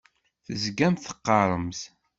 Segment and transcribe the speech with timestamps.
[0.45, 1.81] Tezgamt teqqaremt.